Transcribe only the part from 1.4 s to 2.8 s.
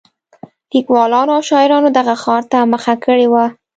شاعرانو دغه ښار ته